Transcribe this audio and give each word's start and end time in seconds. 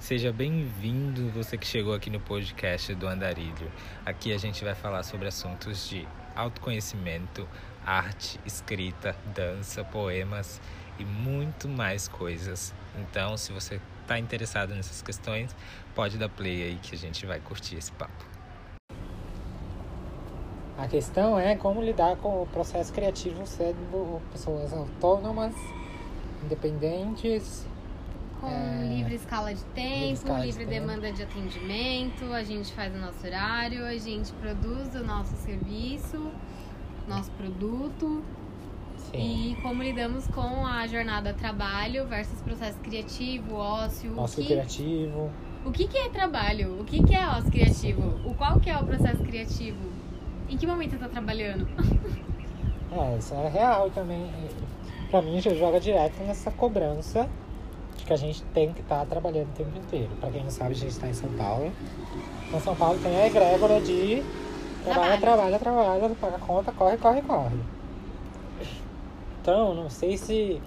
Seja 0.00 0.32
bem-vindo, 0.32 1.28
você 1.28 1.58
que 1.58 1.66
chegou 1.66 1.92
aqui 1.92 2.08
no 2.08 2.18
podcast 2.18 2.94
do 2.94 3.06
Andarilho. 3.06 3.70
Aqui 4.04 4.32
a 4.32 4.38
gente 4.38 4.64
vai 4.64 4.74
falar 4.74 5.02
sobre 5.02 5.28
assuntos 5.28 5.86
de 5.86 6.08
autoconhecimento, 6.34 7.46
arte, 7.84 8.40
escrita, 8.46 9.14
dança, 9.34 9.84
poemas 9.84 10.58
e 10.98 11.04
muito 11.04 11.68
mais 11.68 12.08
coisas. 12.08 12.74
Então, 12.98 13.36
se 13.36 13.52
você 13.52 13.78
está 14.00 14.18
interessado 14.18 14.74
nessas 14.74 15.02
questões, 15.02 15.54
pode 15.94 16.16
dar 16.16 16.30
play 16.30 16.62
aí 16.62 16.78
que 16.82 16.94
a 16.94 16.98
gente 16.98 17.26
vai 17.26 17.38
curtir 17.38 17.76
esse 17.76 17.92
papo. 17.92 18.24
A 20.78 20.88
questão 20.88 21.38
é 21.38 21.54
como 21.56 21.82
lidar 21.82 22.16
com 22.16 22.42
o 22.42 22.46
processo 22.46 22.90
criativo 22.90 23.46
sendo 23.46 24.20
pessoas 24.32 24.72
autônomas, 24.72 25.54
independentes, 26.42 27.66
Com 28.40 28.48
É, 28.48 28.88
livre 28.96 29.14
escala 29.14 29.52
de 29.54 29.62
tempo, 29.66 30.12
escala 30.14 30.40
de 30.40 30.46
livre 30.46 30.66
tempo. 30.66 30.80
demanda 30.80 31.12
de 31.12 31.22
atendimento, 31.22 32.24
a 32.32 32.42
gente 32.42 32.72
faz 32.72 32.94
o 32.94 32.98
nosso 32.98 33.26
horário, 33.26 33.84
a 33.84 33.96
gente 33.98 34.32
produz 34.34 34.94
o 34.94 35.04
nosso 35.04 35.36
serviço, 35.36 36.32
nosso 37.06 37.30
produto 37.32 38.24
sim, 38.96 39.52
e 39.52 39.56
como 39.62 39.82
lidamos 39.82 40.26
com 40.28 40.66
a 40.66 40.86
jornada 40.86 41.34
trabalho 41.34 42.06
versus 42.06 42.40
processo 42.42 42.78
criativo, 42.80 43.54
ócio. 43.56 44.12
o 44.12 44.20
ócio 44.20 44.42
que, 44.42 44.46
criativo. 44.46 45.30
o 45.64 45.70
que, 45.70 45.86
que 45.86 45.98
é 45.98 46.08
trabalho? 46.08 46.80
O 46.80 46.84
que, 46.84 47.02
que 47.02 47.14
é 47.14 47.26
ócio 47.28 47.50
criativo? 47.50 48.20
O 48.24 48.34
qual 48.34 48.58
que 48.60 48.70
é 48.70 48.76
o 48.78 48.84
processo 48.84 49.22
criativo? 49.22 49.92
Em 50.48 50.56
que 50.56 50.66
momento 50.66 50.92
você 50.92 50.98
tá 50.98 51.08
trabalhando? 51.08 51.68
É, 52.92 53.18
isso 53.18 53.34
é 53.34 53.48
real 53.48 53.88
também. 53.90 54.28
Pra 55.10 55.22
mim, 55.22 55.40
já 55.40 55.54
joga 55.54 55.78
direto 55.80 56.20
nessa 56.24 56.50
cobrança 56.50 57.28
de 58.00 58.06
que 58.06 58.12
a 58.12 58.16
gente 58.16 58.42
tem 58.54 58.72
que 58.72 58.80
estar 58.80 59.04
trabalhando 59.06 59.48
o 59.48 59.52
tempo 59.52 59.78
inteiro. 59.78 60.10
Pra 60.20 60.30
quem 60.30 60.42
não 60.42 60.50
sabe, 60.50 60.72
a 60.72 60.74
gente 60.74 60.90
está 60.90 61.06
em 61.06 61.14
São 61.14 61.30
Paulo. 61.30 61.70
Então, 62.48 62.60
São 62.60 62.74
Paulo 62.74 62.98
tem 62.98 63.16
a 63.16 63.26
egrégora 63.26 63.80
de 63.80 64.22
trabalha, 64.84 65.18
Trabalho. 65.18 65.20
trabalha, 65.20 65.58
trabalha, 65.58 66.14
paga 66.20 66.38
conta, 66.38 66.72
corre, 66.72 66.96
corre, 66.96 67.22
corre. 67.22 67.56
Então, 69.40 69.74
não 69.74 69.88
sei 69.88 70.16
se 70.16 70.60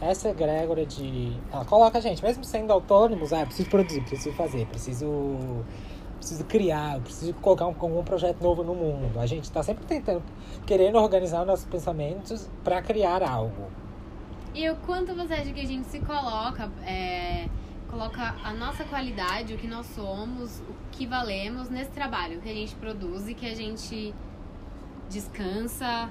essa 0.00 0.28
egrégora 0.30 0.84
de. 0.84 1.32
Ela 1.52 1.64
coloca 1.64 1.98
a 1.98 2.00
gente, 2.00 2.22
mesmo 2.22 2.44
sendo 2.44 2.72
autônomos, 2.72 3.32
ah, 3.32 3.44
preciso 3.44 3.68
produzir, 3.68 4.00
preciso 4.02 4.34
fazer, 4.34 4.66
preciso. 4.66 5.06
Preciso 6.18 6.44
criar, 6.46 6.96
eu 6.96 7.00
preciso 7.02 7.32
colocar 7.34 7.64
um, 7.68 7.74
algum 7.78 8.02
projeto 8.02 8.42
novo 8.42 8.64
no 8.64 8.74
mundo. 8.74 9.20
A 9.20 9.24
gente 9.24 9.44
está 9.44 9.62
sempre 9.62 9.86
tentando, 9.86 10.20
querendo 10.66 10.98
organizar 10.98 11.44
nossos 11.46 11.64
pensamentos 11.64 12.50
para 12.64 12.82
criar 12.82 13.22
algo. 13.22 13.68
E 14.54 14.68
o 14.70 14.76
quanto 14.76 15.14
você 15.14 15.34
acha 15.34 15.52
que 15.52 15.60
a 15.60 15.66
gente 15.66 15.86
se 15.88 16.00
coloca, 16.00 16.70
é, 16.84 17.46
coloca 17.90 18.34
a 18.42 18.52
nossa 18.52 18.84
qualidade, 18.84 19.54
o 19.54 19.58
que 19.58 19.66
nós 19.68 19.86
somos, 19.86 20.60
o 20.60 20.74
que 20.92 21.06
valemos 21.06 21.68
nesse 21.68 21.90
trabalho 21.90 22.40
que 22.40 22.48
a 22.48 22.54
gente 22.54 22.74
produz 22.76 23.28
e 23.28 23.34
que 23.34 23.46
a 23.46 23.54
gente 23.54 24.14
descansa. 25.08 26.08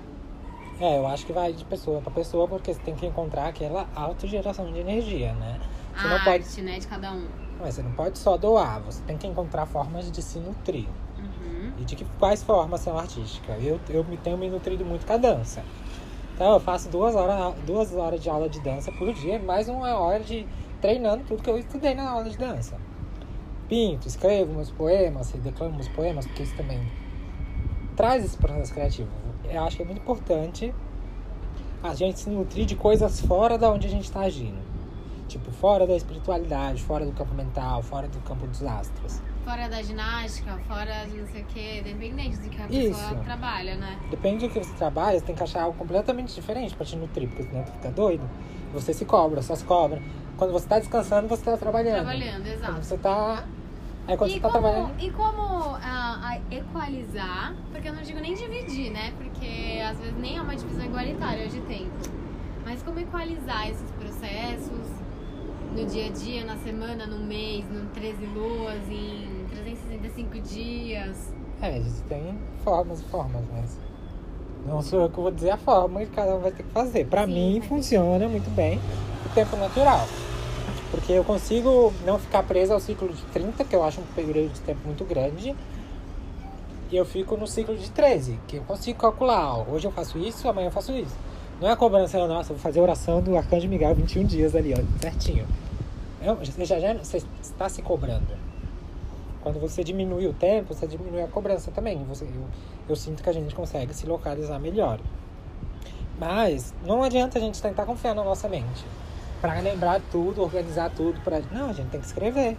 É, 0.80 0.98
eu 0.98 1.08
acho 1.08 1.26
que 1.26 1.34
vai 1.34 1.52
de 1.54 1.66
pessoa 1.66 2.02
para 2.02 2.12
pessoa, 2.12 2.48
porque 2.48 2.74
você 2.74 2.80
tem 2.82 2.96
que 2.96 3.06
encontrar 3.06 3.48
aquela 3.48 3.88
autogeração 3.96 4.72
de 4.72 4.80
energia, 4.80 5.34
né? 5.34 5.60
A 5.96 6.02
Você 6.02 6.08
não 6.08 6.18
pode- 6.24 6.44
arte, 6.44 6.62
né, 6.62 6.80
de 6.80 6.88
cada 6.88 7.12
um. 7.12 7.28
Mas 7.60 7.74
você 7.76 7.82
não 7.82 7.92
pode 7.94 8.20
só 8.20 8.38
doar, 8.38 8.80
você 8.82 9.02
tem 9.04 9.18
que 9.18 9.26
encontrar 9.26 9.66
formas 9.66 10.12
de 10.12 10.22
se 10.22 10.38
nutrir. 10.38 10.88
Uhum. 11.18 11.74
E 11.80 11.84
de 11.84 11.96
que, 11.96 12.06
quais 12.20 12.44
formas 12.44 12.82
são 12.82 12.98
artísticas. 12.98 13.58
Eu, 13.64 13.80
eu 13.90 14.06
tenho 14.24 14.38
me 14.38 14.48
nutrido 14.48 14.86
muito 14.86 15.06
com 15.08 15.14
a 15.14 15.18
dança. 15.18 15.64
Então 16.38 16.54
eu 16.54 16.60
faço 16.60 16.88
duas 16.90 17.16
horas, 17.16 17.56
duas 17.66 17.92
horas 17.96 18.22
de 18.22 18.30
aula 18.30 18.48
de 18.48 18.60
dança 18.60 18.92
por 18.92 19.12
dia, 19.12 19.40
mais 19.40 19.68
uma 19.68 19.98
hora 19.98 20.24
de 20.24 20.46
treinando 20.80 21.24
tudo 21.24 21.42
que 21.42 21.50
eu 21.50 21.58
estudei 21.58 21.96
na 21.96 22.12
aula 22.12 22.30
de 22.30 22.38
dança. 22.38 22.78
Pinto, 23.68 24.08
escrevo 24.08 24.54
meus 24.54 24.70
poemas, 24.70 25.32
declamo 25.32 25.74
meus 25.74 25.88
poemas, 25.88 26.28
porque 26.28 26.44
isso 26.44 26.56
também 26.56 26.80
traz 27.96 28.24
esse 28.24 28.38
processo 28.38 28.72
criativo. 28.72 29.10
Eu 29.50 29.64
acho 29.64 29.78
que 29.78 29.81
é 29.81 29.86
muito 29.88 30.00
importante 30.00 30.72
a 31.81 31.96
gente 31.96 32.20
se 32.20 32.30
nutrir 32.30 32.68
de 32.68 32.76
coisas 32.76 33.20
fora 33.20 33.58
da 33.58 33.72
onde 33.72 33.88
a 33.88 33.90
gente 33.90 34.03
está 34.03 34.20
agindo. 34.20 34.62
Tipo, 35.28 35.52
fora 35.52 35.88
da 35.88 35.96
espiritualidade, 35.96 36.84
fora 36.84 37.03
do 37.03 37.14
campo 37.14 37.34
mental, 37.34 37.81
fora 37.81 38.08
do 38.08 38.20
campo 38.20 38.46
dos 38.46 38.62
astros. 38.62 39.24
Fora 39.47 39.69
da 39.69 39.81
ginástica, 39.81 40.59
fora 40.68 41.06
de 41.09 41.22
não 41.22 41.28
sei 41.28 41.41
o 41.41 41.46
que, 41.46 41.81
dependente 41.81 42.35
do 42.35 42.50
que 42.50 42.62
a 42.62 42.66
Isso. 42.68 43.00
pessoa 43.00 43.24
trabalha, 43.24 43.75
né? 43.75 43.97
Depende 44.12 44.46
do 44.46 44.52
que 44.52 44.59
você 44.62 44.74
trabalha, 44.74 45.18
você 45.18 45.25
tem 45.25 45.35
que 45.35 45.41
achar 45.41 45.63
algo 45.63 45.78
completamente 45.78 46.35
diferente 46.35 46.75
pra 46.75 46.85
te 46.85 46.97
nutrir, 46.97 47.30
porque 47.30 47.44
senão 47.44 47.63
tu 47.63 47.72
fica 47.72 47.90
doido. 47.91 48.30
Você 48.74 48.94
se 48.94 49.06
cobra, 49.06 49.41
só 49.41 49.56
se 49.56 49.63
cobra. 49.63 50.02
Quando 50.35 50.52
você 50.52 50.68
tá 50.68 50.80
descansando, 50.80 51.30
você 51.30 51.46
tá 51.46 51.56
trabalhando. 51.56 51.96
Trabalhando, 52.03 52.44
Quando 52.44 52.47
exato. 52.53 52.84
você 52.84 52.97
tá. 52.97 53.46
Aí 54.06 54.18
quando 54.18 54.31
E 54.31 54.34
você 54.34 54.40
tá 54.41 54.50
como, 54.50 54.62
trabalhando. 54.63 55.02
e 55.02 55.12
como 55.12 55.78
ah, 55.81 56.40
equalizar, 56.52 57.56
porque 57.72 57.88
eu 57.88 57.94
não 57.94 58.02
digo 58.02 58.19
nem 58.19 58.34
dividir, 58.34 58.91
né? 58.91 59.14
Porque 59.18 59.81
às 59.81 59.97
vezes 59.97 60.18
nem 60.18 60.35
é 60.38 60.41
uma 60.41 60.58
divisão 60.58 60.85
igualitária 60.85 61.47
de 61.47 61.62
tempo. 61.62 61.94
Mas 62.66 62.84
como 62.84 63.00
equalizar 63.00 63.69
esses 63.69 63.90
processos 63.91 64.91
no 65.74 65.85
dia 65.85 66.08
a 66.08 66.09
dia, 66.09 66.44
na 66.44 66.58
semana, 66.58 67.06
no 67.06 67.19
mês, 67.19 67.64
no 67.69 67.85
13 67.91 68.25
luas, 68.25 68.81
em 68.90 69.27
365 70.23 70.39
dias. 70.41 71.33
É, 71.61 71.81
tem 72.09 72.38
formas 72.63 73.01
e 73.01 73.03
formas, 73.05 73.44
mas. 73.53 73.78
Não 74.66 74.81
sou 74.81 75.03
eu 75.03 75.09
que 75.09 75.16
vou 75.16 75.31
dizer 75.31 75.51
a 75.51 75.57
forma 75.57 76.01
que 76.01 76.07
cada 76.07 76.35
um 76.35 76.39
vai 76.39 76.51
ter 76.51 76.63
que 76.63 76.72
fazer. 76.72 77.05
Pra 77.05 77.25
Sim, 77.25 77.33
mim, 77.33 77.61
funciona 77.61 78.28
muito 78.28 78.50
bem 78.53 78.79
o 79.25 79.29
tempo 79.33 79.55
natural. 79.55 80.07
Porque 80.91 81.13
eu 81.13 81.23
consigo 81.23 81.94
não 82.05 82.17
ficar 82.19 82.44
presa 82.44 82.73
ao 82.73 82.79
ciclo 82.79 83.07
de 83.09 83.22
30, 83.25 83.63
que 83.63 83.75
eu 83.75 83.83
acho 83.83 84.01
um 84.01 84.05
período 84.16 84.51
de 84.53 84.59
tempo 84.61 84.79
muito 84.85 85.05
grande. 85.05 85.55
E 86.89 86.95
eu 86.95 87.05
fico 87.05 87.35
no 87.38 87.47
ciclo 87.47 87.75
de 87.78 87.89
13, 87.91 88.39
que 88.47 88.57
eu 88.57 88.63
consigo 88.63 88.99
calcular. 88.99 89.57
Ó, 89.57 89.66
hoje 89.72 89.88
eu 89.88 89.91
faço 89.91 90.17
isso, 90.17 90.47
amanhã 90.47 90.67
eu 90.67 90.72
faço 90.72 90.91
isso. 90.94 91.16
Não 91.61 91.67
é 91.67 91.72
a 91.72 91.75
cobrança, 91.75 92.17
nossa, 92.28 92.51
eu 92.51 92.55
vou 92.55 92.63
fazer 92.63 92.79
a 92.79 92.84
oração 92.84 93.22
do 93.22 93.35
Arcanjo 93.35 93.67
Miguel 93.67 93.95
21 93.95 94.25
dias 94.25 94.55
ali, 94.55 94.73
ó, 94.73 95.01
certinho. 95.01 95.45
Eu, 96.22 96.38
já, 96.44 96.79
já 96.79 96.94
você 96.94 97.22
está 97.41 97.67
se 97.67 97.81
cobrando. 97.81 98.47
Quando 99.47 99.62
você 99.62 99.81
diminui 99.81 100.28
o 100.28 100.34
tempo, 100.34 100.74
você 100.74 100.85
diminui 100.85 101.22
a 101.22 101.28
cobrança 101.28 101.72
também. 101.72 102.03
Você, 102.03 102.25
eu, 102.25 102.46
eu 102.90 102.96
sinto 102.97 103.24
que 103.24 103.30
a 103.30 103.34
gente 103.34 103.56
consegue 103.56 103.94
se 103.94 104.06
localizar 104.06 104.59
melhor. 104.59 105.00
Mas 106.19 106.74
não 106.85 107.02
adianta 107.02 107.38
a 107.38 107.41
gente 107.41 107.62
tentar 107.62 107.85
confiar 107.85 108.13
na 108.13 108.25
nossa 108.25 108.50
mente. 108.50 108.85
Pra 109.40 109.58
lembrar 109.62 110.02
tudo, 110.12 110.41
organizar 110.41 110.90
tudo. 110.90 111.22
Pra... 111.22 111.40
Não, 111.50 111.69
a 111.69 111.74
gente 111.74 111.88
tem 111.88 112.02
que 112.02 112.06
escrever. 112.06 112.58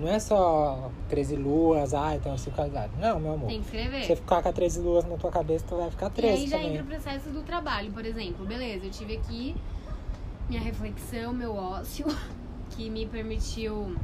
Não 0.00 0.08
é 0.08 0.18
só 0.18 0.90
13 1.10 1.36
luas, 1.36 1.92
ah, 1.92 2.16
então 2.16 2.38
cinco 2.38 2.56
qualidade. 2.56 2.90
Não, 2.98 3.20
meu 3.20 3.34
amor. 3.34 3.48
Tem 3.48 3.60
que 3.60 3.66
escrever. 3.66 4.00
Se 4.00 4.06
você 4.06 4.16
ficar 4.16 4.42
com 4.42 4.50
13 4.50 4.80
luas 4.80 5.04
na 5.04 5.18
tua 5.18 5.30
cabeça, 5.30 5.66
tu 5.68 5.76
vai 5.76 5.90
ficar 5.90 6.06
E 6.06 6.10
13 6.10 6.32
aí 6.32 6.46
já 6.46 6.56
também. 6.56 6.70
entra 6.72 6.84
o 6.84 6.86
processo 6.86 7.28
do 7.28 7.42
trabalho, 7.42 7.92
por 7.92 8.06
exemplo. 8.06 8.46
Beleza, 8.46 8.86
eu 8.86 8.90
tive 8.90 9.18
aqui 9.18 9.54
minha 10.48 10.62
reflexão, 10.62 11.34
meu 11.34 11.54
ócio, 11.54 12.06
que 12.70 12.88
me 12.88 13.04
permitiu 13.04 13.94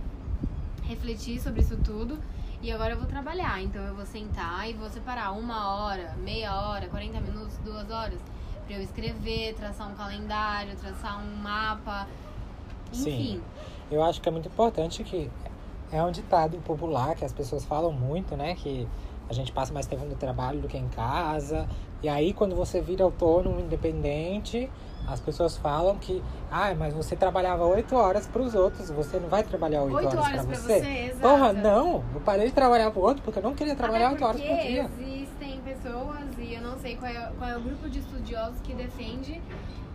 refletir 0.88 1.40
sobre 1.40 1.60
isso 1.60 1.76
tudo. 1.78 2.18
E 2.62 2.72
agora 2.72 2.94
eu 2.94 2.98
vou 2.98 3.06
trabalhar. 3.06 3.62
Então 3.62 3.82
eu 3.82 3.94
vou 3.94 4.06
sentar 4.06 4.68
e 4.68 4.72
vou 4.72 4.88
separar 4.88 5.32
uma 5.32 5.76
hora, 5.76 6.14
meia 6.22 6.54
hora, 6.54 6.88
40 6.88 7.20
minutos, 7.20 7.56
duas 7.58 7.90
horas, 7.90 8.18
pra 8.66 8.76
eu 8.76 8.82
escrever, 8.82 9.54
traçar 9.54 9.90
um 9.90 9.94
calendário, 9.94 10.74
traçar 10.76 11.22
um 11.22 11.36
mapa. 11.36 12.06
Enfim. 12.92 13.02
Sim. 13.02 13.42
Eu 13.90 14.02
acho 14.02 14.20
que 14.20 14.28
é 14.28 14.32
muito 14.32 14.48
importante 14.48 15.04
que 15.04 15.30
é 15.92 16.02
um 16.02 16.10
ditado 16.10 16.58
popular 16.58 17.14
que 17.14 17.24
as 17.24 17.32
pessoas 17.32 17.64
falam 17.64 17.92
muito, 17.92 18.36
né? 18.36 18.54
Que 18.54 18.88
a 19.28 19.32
gente 19.32 19.52
passa 19.52 19.72
mais 19.72 19.86
tempo 19.86 20.04
no 20.04 20.16
trabalho 20.16 20.60
do 20.60 20.68
que 20.68 20.76
em 20.76 20.88
casa. 20.88 21.68
E 22.06 22.08
aí, 22.08 22.32
quando 22.32 22.54
você 22.54 22.80
vira 22.80 23.02
autônomo, 23.02 23.58
independente, 23.58 24.70
as 25.08 25.18
pessoas 25.18 25.56
falam 25.56 25.98
que, 25.98 26.22
ah, 26.52 26.72
mas 26.72 26.94
você 26.94 27.16
trabalhava 27.16 27.64
oito 27.66 27.96
horas 27.96 28.28
para 28.28 28.40
os 28.42 28.54
outros, 28.54 28.88
você 28.90 29.18
não 29.18 29.28
vai 29.28 29.42
trabalhar 29.42 29.82
oito 29.82 29.96
horas 29.96 30.14
horas 30.14 30.46
para 30.46 30.54
você? 30.56 30.78
você, 30.78 30.86
exato. 31.10 31.18
Porra, 31.20 31.52
não! 31.52 32.04
Eu 32.14 32.20
parei 32.24 32.46
de 32.46 32.52
trabalhar 32.52 32.92
pro 32.92 33.00
outro 33.00 33.24
porque 33.24 33.40
eu 33.40 33.42
não 33.42 33.56
queria 33.56 33.74
trabalhar 33.74 34.12
oito 34.12 34.24
horas 34.24 34.40
por 34.40 34.56
dia. 34.56 34.88
Existem 35.00 35.60
pessoas, 35.62 36.28
e 36.38 36.54
eu 36.54 36.60
não 36.62 36.78
sei 36.78 36.94
qual 36.94 37.10
é, 37.10 37.32
qual 37.36 37.50
é 37.50 37.56
o 37.56 37.60
grupo 37.60 37.90
de 37.90 37.98
estudiosos 37.98 38.60
que 38.60 38.72
defende 38.72 39.42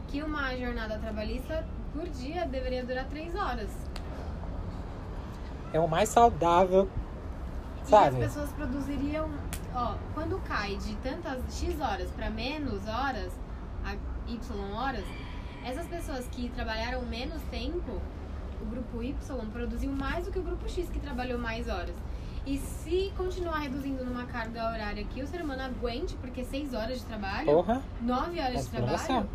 que 0.09 0.21
uma 0.21 0.53
jornada 0.57 0.97
trabalhista 0.97 1.65
por 1.93 2.09
dia 2.09 2.45
deveria 2.45 2.83
durar 2.83 3.05
três 3.05 3.33
horas. 3.35 3.69
É 5.71 5.79
o 5.79 5.87
mais 5.87 6.09
saudável, 6.09 6.89
E 7.77 7.81
as 7.83 7.87
sabe? 7.89 8.17
pessoas 8.17 8.49
produziriam. 8.49 9.29
Ó, 9.73 9.95
quando 10.13 10.37
cai 10.39 10.75
de 10.77 10.95
tantas 10.97 11.41
X 11.49 11.79
horas 11.79 12.09
para 12.11 12.29
menos 12.29 12.87
horas, 12.87 13.31
a 13.85 13.93
Y 14.27 14.39
horas, 14.73 15.05
essas 15.63 15.87
pessoas 15.87 16.27
que 16.27 16.49
trabalharam 16.49 17.01
menos 17.03 17.41
tempo, 17.43 18.01
o 18.61 18.65
grupo 18.65 19.01
Y 19.01 19.15
produziu 19.51 19.91
mais 19.91 20.25
do 20.25 20.31
que 20.31 20.39
o 20.39 20.43
grupo 20.43 20.67
X 20.69 20.89
que 20.89 20.99
trabalhou 20.99 21.39
mais 21.39 21.67
horas. 21.67 21.95
E 22.45 22.57
se 22.57 23.13
continuar 23.15 23.59
reduzindo 23.59 24.03
numa 24.03 24.25
carga 24.25 24.67
horária 24.69 25.03
que 25.03 25.21
o 25.21 25.27
ser 25.27 25.41
humano 25.41 25.61
aguente, 25.61 26.15
porque 26.19 26.43
seis 26.43 26.73
horas 26.73 26.99
de 26.99 27.05
trabalho, 27.05 27.45
Porra, 27.45 27.81
nove 28.01 28.39
horas 28.39 28.65
de 28.65 28.71
trabalho. 28.71 29.29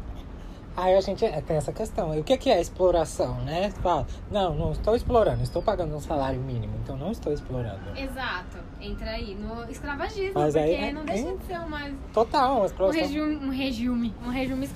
Aí 0.76 0.94
a 0.94 1.00
gente 1.00 1.24
é, 1.24 1.40
tem 1.40 1.56
essa 1.56 1.72
questão. 1.72 2.14
E 2.14 2.20
o 2.20 2.24
que 2.24 2.36
que 2.36 2.50
é 2.50 2.60
exploração, 2.60 3.40
né? 3.40 3.70
Fala, 3.82 4.06
não, 4.30 4.54
não 4.54 4.72
estou 4.72 4.94
explorando, 4.94 5.42
estou 5.42 5.62
pagando 5.62 5.96
um 5.96 6.00
salário 6.00 6.38
mínimo, 6.38 6.74
então 6.82 6.96
não 6.98 7.10
estou 7.12 7.32
explorando. 7.32 7.80
Exato. 7.96 8.58
Entra 8.78 9.10
aí 9.12 9.34
no 9.34 9.64
escravagismo, 9.70 10.34
Mas 10.34 10.52
porque 10.52 10.58
aí 10.68 10.74
é- 10.74 10.92
não 10.92 11.04
deixa 11.06 11.28
é- 11.28 11.34
de 11.36 11.44
ser 11.46 11.58
uma, 11.60 11.90
Total, 12.12 12.52
uma 12.56 12.60
um 12.62 12.66
exploração. 12.66 13.00
regime, 13.00 13.36
um 13.36 13.48
regime, 13.50 14.14
um 14.22 14.28
regime 14.28 14.68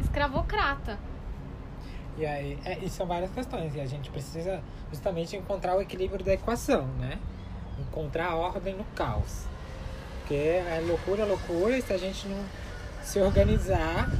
escravocrata. 0.00 0.98
E 2.16 2.24
aí, 2.24 2.58
é, 2.64 2.78
e 2.78 2.88
são 2.88 3.06
várias 3.06 3.30
questões. 3.30 3.74
E 3.74 3.80
a 3.80 3.86
gente 3.86 4.08
precisa 4.08 4.62
justamente 4.90 5.36
encontrar 5.36 5.76
o 5.76 5.82
equilíbrio 5.82 6.24
da 6.24 6.32
equação, 6.32 6.86
né? 6.98 7.18
Encontrar 7.78 8.30
a 8.30 8.36
ordem 8.36 8.74
no 8.74 8.84
caos. 8.94 9.44
Porque 10.20 10.34
é 10.34 10.82
loucura, 10.86 11.26
loucura, 11.26 11.76
e 11.76 11.82
se 11.82 11.92
a 11.92 11.98
gente 11.98 12.26
não 12.26 12.42
se 13.02 13.20
organizar, 13.20 14.10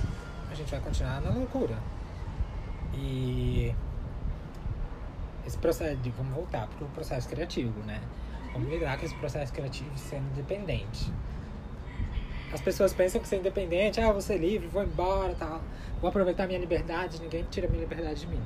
gente 0.57 0.71
vai 0.71 0.81
continuar 0.81 1.21
na 1.21 1.31
loucura. 1.31 1.77
E 2.95 3.75
esse 5.47 5.59
processo 5.59 5.97
de. 5.97 6.11
Vamos 6.11 6.35
voltar 6.35 6.67
para 6.67 6.85
o 6.85 6.89
processo 6.89 7.29
criativo, 7.29 7.79
né? 7.81 8.01
Vamos 8.53 8.71
lidar 8.71 8.99
com 8.99 9.05
esse 9.05 9.15
processo 9.17 9.53
criativo 9.53 9.91
sendo 9.97 10.27
independente. 10.33 11.13
As 12.53 12.61
pessoas 12.61 12.95
pensam 12.95 13.21
que 13.21 13.29
ser 13.29 13.39
independente, 13.39 14.01
ah, 14.01 14.13
vou 14.13 14.21
ser 14.21 14.39
livre, 14.39 14.67
vou 14.69 14.83
embora, 14.83 15.35
tal. 15.35 15.61
Vou 16.01 16.09
aproveitar 16.09 16.47
minha 16.47 16.59
liberdade, 16.59 17.21
ninguém 17.21 17.45
tira 17.51 17.69
minha 17.69 17.81
liberdade 17.81 18.21
de 18.21 18.27
mim. 18.29 18.43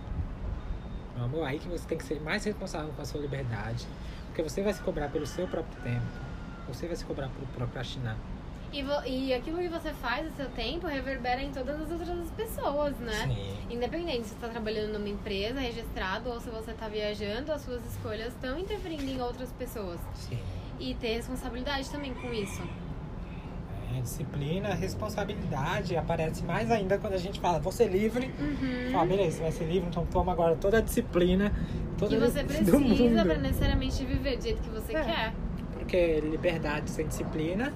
Meu 1.15 1.25
amor, 1.27 1.45
aí 1.45 1.59
que 1.59 1.69
você 1.69 1.87
tem 1.87 1.99
que 1.99 2.05
ser 2.05 2.21
mais 2.21 2.45
responsável 2.45 2.93
com 2.93 3.03
a 3.03 3.05
sua 3.05 3.21
liberdade. 3.21 3.87
Porque 4.27 4.43
você 4.43 4.63
vai 4.63 4.73
se 4.73 4.81
cobrar 4.81 5.09
pelo 5.11 5.27
seu 5.27 5.47
próprio 5.47 5.81
tempo. 5.83 6.07
Você 6.69 6.87
vai 6.87 6.97
se 6.97 7.05
cobrar 7.05 7.29
por 7.29 7.47
procrastinar. 7.49 8.17
E, 8.73 8.85
e 9.09 9.35
aquilo 9.35 9.59
que 9.59 9.69
você 9.69 9.93
faz 9.95 10.25
no 10.31 10.37
seu 10.37 10.49
tempo 10.51 10.87
reverbera 10.87 11.43
em 11.43 11.51
todas 11.51 11.81
as 11.81 11.91
outras 11.91 12.31
pessoas, 12.37 12.97
né? 12.99 13.27
Sim. 13.27 13.75
Independente 13.75 14.23
se 14.25 14.29
você 14.29 14.35
está 14.37 14.49
trabalhando 14.49 14.93
numa 14.93 15.09
empresa 15.09 15.59
registrado 15.59 16.31
ou 16.31 16.39
se 16.41 16.49
você 16.51 16.71
está 16.71 16.87
viajando, 16.89 17.53
as 17.53 17.63
suas 17.63 17.85
escolhas 17.85 18.29
estão 18.29 18.59
interferindo 18.59 19.03
em 19.11 19.21
outras 19.21 19.51
pessoas. 19.53 19.99
Sim. 20.15 20.39
E 20.79 20.95
ter 20.95 21.17
responsabilidade 21.17 21.91
também 21.91 22.15
com 22.15 22.33
isso. 22.33 22.63
É, 23.97 24.01
disciplina, 24.01 24.73
responsabilidade 24.73 25.97
aparece 25.97 26.45
mais 26.45 26.71
ainda 26.71 26.97
quando 26.97 27.15
a 27.15 27.19
gente 27.19 27.41
fala, 27.41 27.59
vou 27.59 27.73
ser 27.73 27.89
livre. 27.89 28.33
Uhum. 28.39 28.93
Fala, 28.93 29.07
beleza, 29.07 29.39
você 29.39 29.43
vai 29.43 29.53
ser 29.53 29.65
livre, 29.65 29.89
então 29.89 30.07
toma 30.07 30.31
agora 30.31 30.55
toda 30.55 30.79
a 30.79 30.81
disciplina. 30.81 31.53
Toda 31.99 32.15
Que 32.15 32.23
você 32.23 32.45
precisa 32.45 33.25
para 33.25 33.39
necessariamente 33.39 34.05
viver 34.05 34.37
do 34.37 34.43
jeito 34.45 34.63
que 34.63 34.71
você 34.71 34.95
É. 34.95 35.03
quer. 35.03 35.35
Porque 35.73 36.21
liberdade 36.21 36.89
sem 36.89 37.09
disciplina 37.09 37.73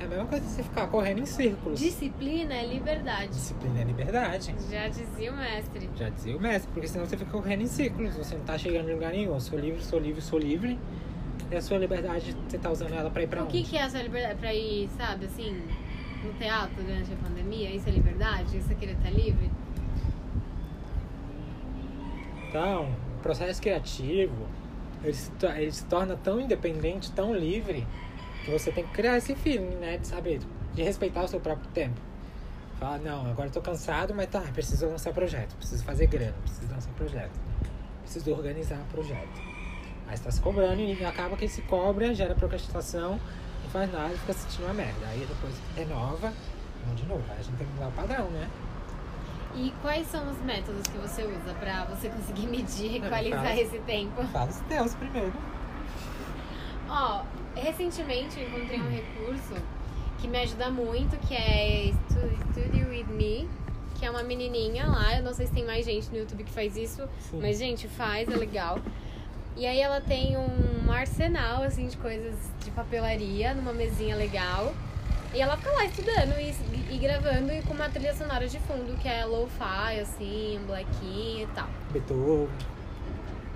é 0.00 0.04
a 0.04 0.08
mesma 0.08 0.26
coisa 0.26 0.44
que 0.44 0.50
você 0.50 0.62
ficar 0.62 0.86
correndo 0.88 1.20
em 1.20 1.26
círculos. 1.26 1.78
Disciplina 1.80 2.54
é 2.54 2.66
liberdade. 2.66 3.28
Disciplina 3.28 3.80
é 3.80 3.84
liberdade. 3.84 4.54
Já 4.70 4.88
dizia 4.88 5.32
o 5.32 5.36
mestre. 5.36 5.90
Já 5.96 6.08
dizia 6.08 6.36
o 6.36 6.40
mestre, 6.40 6.70
porque 6.72 6.88
senão 6.88 7.06
você 7.06 7.16
fica 7.16 7.30
correndo 7.30 7.62
em 7.62 7.66
círculos, 7.66 8.14
você 8.16 8.36
não 8.36 8.44
tá 8.44 8.58
chegando 8.58 8.88
em 8.90 8.94
lugar 8.94 9.12
nenhum. 9.12 9.34
Eu 9.34 9.40
sou 9.40 9.58
livre, 9.58 9.82
sou 9.82 9.98
livre, 9.98 10.20
sou 10.20 10.38
livre. 10.38 10.78
E 11.50 11.56
a 11.56 11.62
sua 11.62 11.78
liberdade, 11.78 12.34
você 12.48 12.58
tá 12.58 12.70
usando 12.70 12.92
ela 12.94 13.10
pra 13.10 13.22
ir 13.22 13.28
pra 13.28 13.40
O 13.40 13.44
onde? 13.44 13.52
que, 13.62 13.70
que 13.70 13.76
é 13.76 13.82
a 13.82 13.90
sua 13.90 14.02
liberdade? 14.02 14.38
Pra 14.38 14.52
ir, 14.54 14.88
sabe, 14.96 15.26
assim, 15.26 15.62
no 16.24 16.32
teatro 16.34 16.82
durante 16.82 17.12
a 17.12 17.16
pandemia? 17.16 17.70
Isso 17.70 17.88
é 17.88 17.92
liberdade? 17.92 18.56
Isso 18.56 18.72
é 18.72 18.74
querer 18.74 18.92
estar 18.94 19.10
livre? 19.10 19.50
Então, 22.48 22.88
o 23.18 23.22
processo 23.22 23.60
criativo, 23.60 24.34
ele 25.02 25.12
se, 25.12 25.30
ele 25.56 25.72
se 25.72 25.84
torna 25.86 26.16
tão 26.16 26.40
independente, 26.40 27.10
tão 27.12 27.34
livre, 27.34 27.86
que 28.44 28.50
você 28.50 28.70
tem 28.70 28.84
que 28.84 28.92
criar 28.92 29.16
esse 29.16 29.34
feeling, 29.34 29.76
né? 29.76 29.96
De 29.98 30.06
saber, 30.06 30.40
de 30.74 30.82
respeitar 30.82 31.22
o 31.24 31.28
seu 31.28 31.40
próprio 31.40 31.68
tempo. 31.70 32.00
Falar, 32.78 32.98
não, 32.98 33.26
agora 33.30 33.48
eu 33.48 33.52
tô 33.52 33.60
cansado, 33.62 34.12
mas 34.14 34.28
tá, 34.28 34.40
preciso 34.40 34.86
lançar 34.86 35.12
projeto, 35.12 35.54
preciso 35.56 35.82
fazer 35.84 36.06
grana, 36.06 36.34
preciso 36.42 36.70
lançar 36.72 36.90
projeto. 36.92 37.40
Preciso 38.02 38.30
organizar 38.32 38.78
projeto. 38.90 39.40
Aí 40.06 40.16
você 40.16 40.24
tá 40.24 40.30
se 40.30 40.40
cobrando 40.40 40.80
e 40.80 41.04
acaba 41.04 41.36
que 41.36 41.48
se 41.48 41.62
cobra, 41.62 42.12
gera 42.14 42.34
procrastinação, 42.34 43.12
não 43.62 43.70
faz 43.70 43.90
nada 43.90 44.12
e 44.12 44.18
fica 44.18 44.32
sentindo 44.34 44.64
uma 44.66 44.74
merda. 44.74 45.06
Aí 45.06 45.26
depois 45.26 45.54
renova, 45.74 46.32
vamos 46.84 47.00
de 47.00 47.06
novo. 47.06 47.22
Aí 47.30 47.38
a 47.38 47.42
gente 47.42 47.56
tem 47.56 47.66
que 47.66 47.72
mudar 47.72 47.88
o 47.88 47.92
padrão, 47.92 48.28
né? 48.30 48.48
E 49.54 49.72
quais 49.80 50.06
são 50.08 50.28
os 50.30 50.36
métodos 50.38 50.82
que 50.88 50.98
você 50.98 51.22
usa 51.22 51.54
pra 51.60 51.84
você 51.84 52.08
conseguir 52.08 52.46
medir 52.48 52.96
e 52.96 52.98
Não, 52.98 53.06
equalizar 53.06 53.44
fala. 53.44 53.60
esse 53.60 53.78
tempo? 53.78 54.22
Fala 54.26 54.50
os 54.50 54.58
teus 54.60 54.94
primeiro. 54.94 55.32
Ó, 56.88 57.22
recentemente 57.56 58.38
eu 58.40 58.48
encontrei 58.48 58.80
um 58.80 58.90
recurso 58.90 59.54
que 60.18 60.28
me 60.28 60.38
ajuda 60.38 60.70
muito, 60.70 61.16
que 61.26 61.34
é 61.34 61.92
Stu- 62.10 62.52
Studio 62.52 62.88
With 62.88 63.04
Me, 63.04 63.48
que 63.96 64.04
é 64.06 64.10
uma 64.10 64.22
menininha 64.22 64.86
lá. 64.86 65.16
Eu 65.16 65.22
não 65.22 65.32
sei 65.34 65.46
se 65.46 65.52
tem 65.52 65.64
mais 65.64 65.84
gente 65.84 66.10
no 66.10 66.18
YouTube 66.18 66.44
que 66.44 66.52
faz 66.52 66.76
isso, 66.76 67.02
Sim. 67.20 67.40
mas 67.40 67.58
gente, 67.58 67.88
faz, 67.88 68.28
é 68.28 68.36
legal. 68.36 68.78
E 69.56 69.66
aí 69.66 69.80
ela 69.80 70.00
tem 70.00 70.36
um 70.36 70.90
arsenal, 70.90 71.62
assim, 71.62 71.86
de 71.86 71.96
coisas 71.96 72.34
de 72.64 72.70
papelaria 72.72 73.54
numa 73.54 73.72
mesinha 73.72 74.16
legal. 74.16 74.72
E 75.32 75.40
ela 75.40 75.56
fica 75.56 75.70
lá 75.72 75.84
estudando 75.84 76.32
e, 76.38 76.54
e 76.94 76.98
gravando 76.98 77.52
e 77.52 77.60
com 77.62 77.74
uma 77.74 77.88
trilha 77.88 78.14
sonora 78.14 78.46
de 78.48 78.58
fundo, 78.60 78.96
que 79.00 79.08
é 79.08 79.24
lo-fi, 79.24 80.00
assim, 80.00 80.58
um 80.62 80.66
blackinho 80.66 81.42
e 81.42 81.46
tal. 81.54 81.68
Beethoven. 81.92 82.48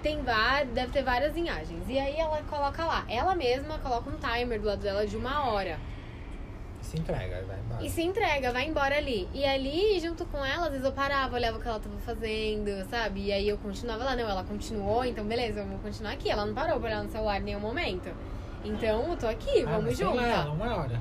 Tem 0.02 0.22
várias, 0.22 0.68
deve 0.72 0.92
ter 0.92 1.02
várias 1.02 1.34
linhagens. 1.34 1.82
E 1.88 1.98
aí 1.98 2.16
ela 2.16 2.40
coloca 2.48 2.84
lá, 2.84 3.04
ela 3.08 3.34
mesma 3.34 3.78
coloca 3.78 4.08
um 4.08 4.16
timer 4.16 4.60
do 4.60 4.66
lado 4.66 4.80
dela 4.80 5.06
de 5.06 5.16
uma 5.16 5.50
hora. 5.50 5.78
Se 6.80 6.98
entrega, 6.98 7.44
vai 7.46 7.58
embora. 7.58 7.84
E 7.84 7.90
se 7.90 8.02
entrega, 8.02 8.52
vai 8.52 8.64
embora 8.66 8.96
ali. 8.96 9.28
E 9.34 9.44
ali, 9.44 9.98
junto 10.00 10.24
com 10.26 10.42
ela, 10.44 10.66
às 10.66 10.70
vezes 10.70 10.84
eu 10.86 10.92
parava, 10.92 11.34
olhava 11.34 11.58
o 11.58 11.60
que 11.60 11.68
ela 11.68 11.80
tava 11.80 11.98
fazendo, 11.98 12.88
sabe? 12.88 13.26
E 13.26 13.32
aí 13.32 13.48
eu 13.48 13.58
continuava 13.58 14.04
lá. 14.04 14.16
Não, 14.16 14.28
ela 14.28 14.44
continuou, 14.44 15.04
então 15.04 15.24
beleza, 15.24 15.60
eu 15.60 15.66
vou 15.66 15.78
continuar 15.80 16.12
aqui. 16.12 16.30
Ela 16.30 16.46
não 16.46 16.54
parou 16.54 16.78
pra 16.78 16.88
olhar 16.88 17.02
no 17.02 17.10
celular 17.10 17.40
em 17.40 17.44
nenhum 17.44 17.60
momento. 17.60 18.08
Então 18.64 19.10
eu 19.10 19.16
tô 19.16 19.26
aqui, 19.26 19.64
Ah, 19.66 19.70
vamos 19.72 19.98
junto. 19.98 20.16
lá, 20.16 20.50
uma 20.50 20.76
hora. 20.76 21.00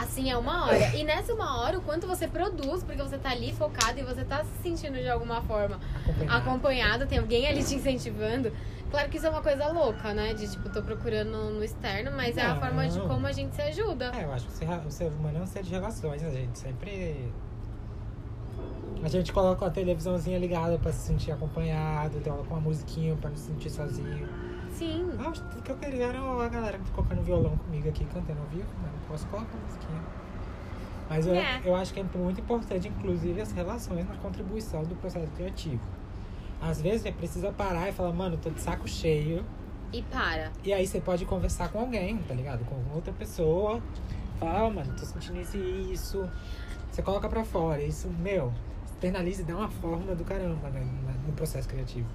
Assim 0.00 0.30
é 0.30 0.36
uma 0.36 0.66
hora. 0.66 0.96
E 0.96 1.02
nessa 1.02 1.34
uma 1.34 1.58
hora, 1.60 1.76
o 1.78 1.80
quanto 1.82 2.06
você 2.06 2.28
produz, 2.28 2.84
porque 2.84 3.02
você 3.02 3.18
tá 3.18 3.30
ali 3.30 3.52
focado 3.52 3.98
e 3.98 4.02
você 4.04 4.24
tá 4.24 4.44
se 4.44 4.62
sentindo 4.62 4.96
de 4.96 5.08
alguma 5.08 5.42
forma 5.42 5.80
Acompanhado. 6.04 6.36
acompanhado, 6.48 7.06
tem 7.06 7.18
alguém 7.18 7.46
ali 7.48 7.64
te 7.64 7.74
incentivando. 7.74 8.52
Claro 8.90 9.08
que 9.10 9.16
isso 9.16 9.26
é 9.26 9.30
uma 9.30 9.42
coisa 9.42 9.66
louca, 9.68 10.14
né? 10.14 10.32
De 10.34 10.48
tipo, 10.48 10.68
tô 10.70 10.82
procurando 10.82 11.30
no, 11.30 11.50
no 11.50 11.64
externo, 11.64 12.12
mas 12.16 12.36
é 12.36 12.42
a 12.42 12.54
Não. 12.54 12.60
forma 12.60 12.88
de 12.88 13.00
como 13.00 13.26
a 13.26 13.32
gente 13.32 13.54
se 13.54 13.60
ajuda. 13.60 14.12
É, 14.16 14.24
eu 14.24 14.32
acho 14.32 14.46
que 14.46 14.52
o 14.52 14.56
ser, 14.56 14.68
o 14.86 14.90
ser 14.90 15.10
humano 15.12 15.38
é 15.38 15.42
um 15.42 15.46
ser 15.46 15.62
de 15.62 15.70
relações, 15.70 16.22
a 16.22 16.30
gente 16.30 16.58
sempre. 16.58 17.30
A 19.02 19.08
gente 19.08 19.32
coloca 19.32 19.66
a 19.66 19.70
televisãozinha 19.70 20.38
ligada 20.38 20.78
pra 20.78 20.92
se 20.92 21.06
sentir 21.06 21.30
acompanhado, 21.32 22.20
coloca 22.20 22.48
uma 22.50 22.60
musiquinha 22.60 23.14
pra 23.16 23.30
não 23.30 23.36
se 23.36 23.44
sentir 23.46 23.70
sozinho. 23.70 24.28
Sim. 24.78 25.10
Ah, 25.18 25.30
tudo 25.32 25.62
que 25.62 25.70
eu 25.72 25.76
queria 25.76 26.06
era 26.06 26.18
a 26.20 26.48
galera 26.48 26.78
tocando 26.94 27.22
violão 27.22 27.56
comigo 27.56 27.88
aqui, 27.88 28.04
cantando 28.06 28.40
ao 28.40 28.46
vivo, 28.46 28.68
mas 28.82 28.92
não 28.92 28.98
posso 29.08 29.26
colocar 29.26 29.56
musiquinha. 29.66 30.00
Mas 31.10 31.26
eu, 31.26 31.34
É. 31.34 31.60
eu 31.64 31.74
acho 31.74 31.92
que 31.92 32.00
é 32.00 32.04
muito 32.14 32.40
importante, 32.40 32.86
inclusive, 32.88 33.40
as 33.40 33.50
relações 33.52 34.06
na 34.08 34.14
contribuição 34.16 34.82
do 34.84 34.94
processo 34.96 35.26
criativo. 35.32 35.80
Às 36.60 36.80
vezes 36.80 37.02
você 37.02 37.12
precisa 37.12 37.50
parar 37.52 37.88
e 37.88 37.92
falar, 37.92 38.12
mano, 38.12 38.36
tô 38.36 38.50
de 38.50 38.60
saco 38.60 38.86
cheio. 38.88 39.44
E 39.92 40.02
para. 40.02 40.52
E 40.62 40.72
aí 40.72 40.86
você 40.86 41.00
pode 41.00 41.24
conversar 41.24 41.70
com 41.70 41.80
alguém, 41.80 42.18
tá 42.18 42.34
ligado? 42.34 42.64
Com 42.66 42.76
outra 42.94 43.12
pessoa. 43.12 43.80
Fala, 44.38 44.64
"Ó, 44.64 44.70
mano, 44.70 44.92
tô 44.98 45.04
sentindo 45.06 45.40
isso 45.40 45.56
e 45.56 45.92
isso. 45.92 46.28
Você 46.90 47.00
coloca 47.02 47.28
pra 47.28 47.42
fora. 47.44 47.82
Isso, 47.82 48.08
meu, 48.08 48.52
externaliza 48.84 49.42
e 49.42 49.44
dá 49.44 49.56
uma 49.56 49.68
forma 49.68 50.14
do 50.14 50.24
caramba 50.24 50.68
né, 50.68 50.86
no 51.26 51.32
processo 51.32 51.66
criativo. 51.68 52.06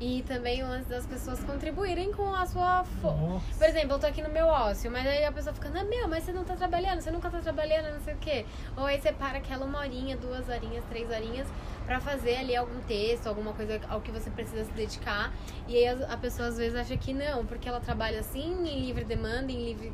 E 0.00 0.22
também 0.22 0.62
o 0.62 0.66
lance 0.66 0.88
das 0.88 1.04
pessoas 1.04 1.44
contribuírem 1.44 2.10
com 2.10 2.34
a 2.34 2.46
sua. 2.46 2.84
Fo... 2.84 3.10
Nossa. 3.10 3.58
Por 3.58 3.68
exemplo, 3.68 3.92
eu 3.92 3.98
tô 3.98 4.06
aqui 4.06 4.22
no 4.22 4.30
meu 4.30 4.46
ócio, 4.46 4.90
mas 4.90 5.06
aí 5.06 5.26
a 5.26 5.30
pessoa 5.30 5.52
fica, 5.52 5.68
não, 5.68 5.84
meu, 5.84 6.08
mas 6.08 6.24
você 6.24 6.32
não 6.32 6.42
tá 6.42 6.56
trabalhando, 6.56 7.02
você 7.02 7.10
nunca 7.10 7.28
tá 7.28 7.38
trabalhando, 7.40 7.92
não 7.92 8.00
sei 8.00 8.14
o 8.14 8.16
quê. 8.16 8.46
Ou 8.78 8.86
aí 8.86 8.98
você 8.98 9.12
para 9.12 9.36
aquela 9.36 9.66
uma 9.66 9.78
horinha, 9.78 10.16
duas 10.16 10.48
horinhas, 10.48 10.82
três 10.88 11.10
horinhas 11.10 11.46
pra 11.84 12.00
fazer 12.00 12.36
ali 12.36 12.56
algum 12.56 12.80
texto, 12.80 13.26
alguma 13.26 13.52
coisa 13.52 13.78
ao 13.90 14.00
que 14.00 14.10
você 14.10 14.30
precisa 14.30 14.64
se 14.64 14.72
dedicar. 14.72 15.34
E 15.68 15.76
aí 15.76 16.02
a 16.04 16.16
pessoa 16.16 16.48
às 16.48 16.56
vezes 16.56 16.78
acha 16.78 16.96
que 16.96 17.12
não, 17.12 17.44
porque 17.44 17.68
ela 17.68 17.80
trabalha 17.80 18.20
assim, 18.20 18.52
em 18.66 18.80
livre 18.80 19.04
demanda, 19.04 19.52
em 19.52 19.62
livre. 19.62 19.92